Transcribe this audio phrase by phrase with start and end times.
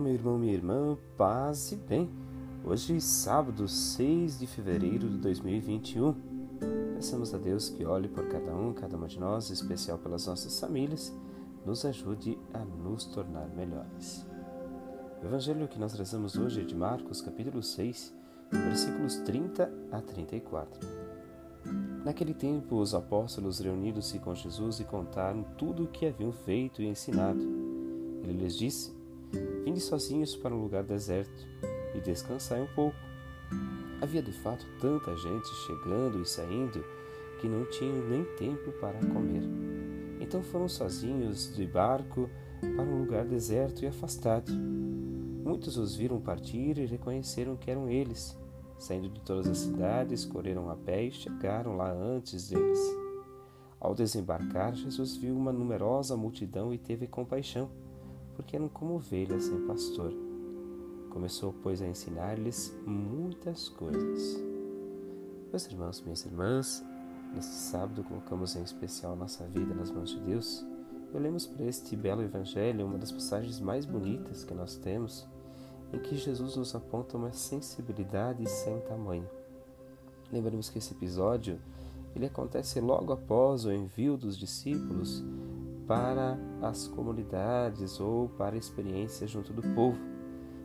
[0.00, 2.08] Meu irmão, minha irmã, paz e bem.
[2.64, 6.14] Hoje, sábado, 6 de fevereiro de 2021.
[6.94, 10.26] Peçamos a Deus que olhe por cada um, cada uma de nós, em especial pelas
[10.26, 11.12] nossas famílias,
[11.66, 14.24] nos ajude a nos tornar melhores.
[15.20, 18.14] O evangelho que nós rezamos hoje é de Marcos, capítulo 6,
[18.52, 20.80] versículos 30 a 34.
[22.04, 26.86] Naquele tempo, os apóstolos reuniram-se com Jesus e contaram tudo o que haviam feito e
[26.86, 27.42] ensinado.
[28.22, 28.97] Ele lhes disse:
[29.64, 31.46] Vinde sozinhos para um lugar deserto
[31.94, 32.96] e descansai um pouco.
[34.00, 36.84] Havia de fato tanta gente chegando e saindo
[37.40, 39.42] que não tinham nem tempo para comer.
[40.20, 42.28] Então foram sozinhos de barco
[42.60, 44.52] para um lugar deserto e afastado.
[44.52, 48.36] Muitos os viram partir e reconheceram que eram eles.
[48.78, 52.78] Saindo de todas as cidades, correram a pé e chegaram lá antes deles.
[53.80, 57.70] Ao desembarcar, Jesus viu uma numerosa multidão e teve compaixão,
[58.38, 60.14] porque eram como ovelhas sem pastor.
[61.10, 64.40] Começou, pois, a ensinar-lhes muitas coisas.
[65.50, 66.84] Meus irmãos, minhas irmãs,
[67.34, 70.64] neste sábado colocamos em especial nossa vida nas mãos de Deus.
[71.12, 75.26] Olhemos para este belo evangelho, uma das passagens mais bonitas que nós temos
[75.92, 79.28] em que Jesus nos aponta uma sensibilidade sem tamanho.
[80.30, 81.58] Lembramos que esse episódio
[82.14, 85.24] ele acontece logo após o envio dos discípulos
[85.88, 89.98] para as comunidades ou para a experiência junto do povo.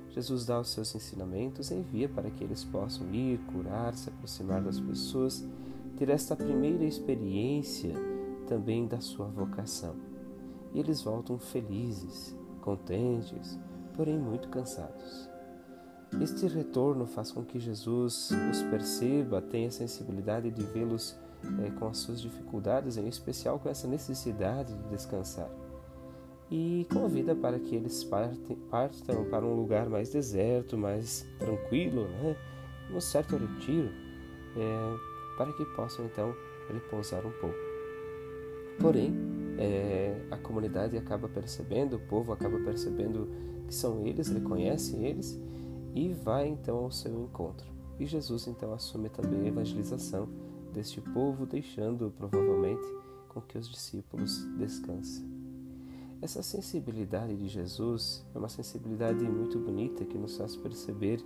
[0.09, 4.61] Jesus dá os seus ensinamentos e envia para que eles possam ir, curar, se aproximar
[4.61, 5.47] das pessoas,
[5.97, 7.95] ter esta primeira experiência
[8.47, 9.95] também da sua vocação.
[10.73, 13.57] E eles voltam felizes, contentes,
[13.95, 15.32] porém muito cansados.
[16.21, 21.17] Este retorno faz com que Jesus os perceba, tenha sensibilidade de vê-los
[21.65, 25.49] é, com as suas dificuldades, em especial com essa necessidade de descansar.
[26.51, 32.35] E convida para que eles partem, partam para um lugar mais deserto, mais tranquilo, né?
[32.93, 33.89] um certo retiro,
[34.55, 34.97] é,
[35.37, 36.33] para que possam então
[36.71, 37.57] repousar um pouco.
[38.79, 39.13] Porém,
[39.57, 43.29] é, a comunidade acaba percebendo, o povo acaba percebendo
[43.67, 45.39] que são eles, reconhece eles
[45.93, 47.71] e vai então ao seu encontro.
[47.99, 50.27] E Jesus então assume também a evangelização
[50.73, 52.87] deste povo, deixando provavelmente
[53.29, 55.31] com que os discípulos descansem.
[56.21, 61.23] Essa sensibilidade de Jesus é uma sensibilidade muito bonita que nos faz perceber,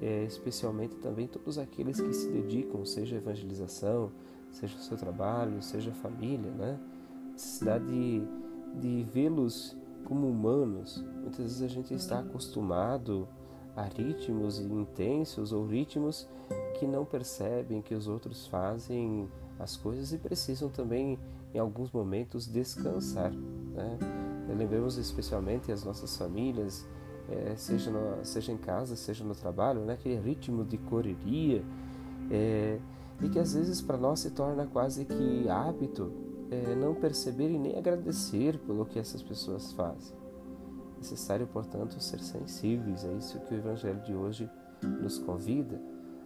[0.00, 4.10] é, especialmente também todos aqueles que se dedicam, seja a evangelização,
[4.50, 6.80] seja o seu trabalho, seja a família, né?
[7.32, 8.22] Necessidade de,
[8.80, 13.28] de vê-los como humanos, muitas vezes a gente está acostumado
[13.76, 16.28] a ritmos intensos ou ritmos
[16.78, 21.18] que não percebem que os outros fazem as coisas e precisam também,
[21.54, 23.30] em alguns momentos, descansar.
[23.30, 23.98] Né?
[24.48, 26.86] Lembremos especialmente as nossas famílias,
[27.28, 29.92] é, seja, no, seja em casa, seja no trabalho, né?
[29.92, 31.62] aquele ritmo de correria,
[32.30, 32.78] é,
[33.20, 36.10] e que às vezes para nós se torna quase que hábito
[36.50, 40.19] é, não perceber e nem agradecer pelo que essas pessoas fazem.
[41.00, 44.50] Necessário, portanto, ser sensíveis a isso que o Evangelho de hoje
[44.82, 45.80] nos convida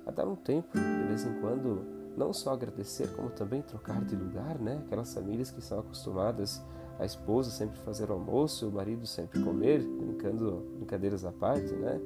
[0.04, 1.86] a dar um tempo, de vez em quando,
[2.16, 4.82] não só agradecer, como também trocar de lugar, né?
[4.84, 6.60] Aquelas famílias que são acostumadas
[6.98, 12.00] a esposa sempre fazer o almoço, o marido sempre comer, brincando brincadeiras à parte, né?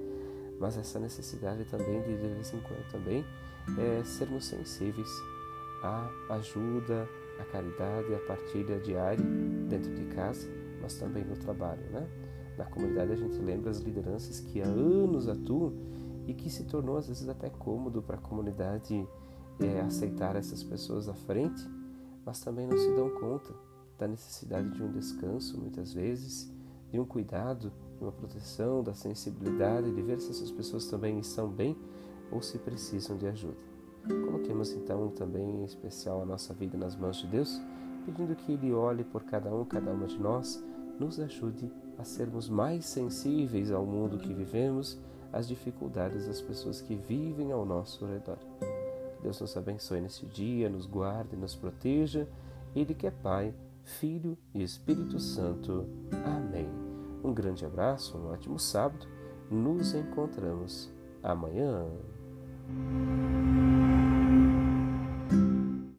[0.58, 3.24] Mas essa necessidade também de, de vez em quando também
[3.78, 5.08] é sermos sensíveis
[5.82, 7.08] à ajuda,
[7.38, 9.24] a caridade a partilha diária
[9.68, 10.48] dentro de casa,
[10.80, 12.06] mas também no trabalho, né?
[12.58, 15.72] Na comunidade a gente lembra as lideranças que há anos atuam
[16.26, 19.08] e que se tornou às vezes até cômodo para a comunidade
[19.60, 21.64] é, aceitar essas pessoas à frente,
[22.26, 23.54] mas também não se dão conta
[23.96, 26.52] da necessidade de um descanso, muitas vezes,
[26.90, 31.48] de um cuidado, de uma proteção, da sensibilidade, de ver se essas pessoas também estão
[31.48, 31.76] bem
[32.30, 33.56] ou se precisam de ajuda.
[34.26, 37.60] Coloquemos então também em especial a nossa vida nas mãos de Deus,
[38.04, 40.62] pedindo que Ele olhe por cada um, cada uma de nós,
[40.98, 44.98] nos ajude a sermos mais sensíveis ao mundo que vivemos,
[45.32, 48.38] às dificuldades das pessoas que vivem ao nosso redor.
[49.22, 52.28] Deus nos abençoe nesse dia, nos guarde, nos proteja.
[52.74, 55.86] Ele que é Pai, Filho e Espírito Santo.
[56.24, 56.68] Amém.
[57.22, 59.06] Um grande abraço, um ótimo sábado.
[59.50, 60.90] Nos encontramos
[61.22, 61.86] amanhã.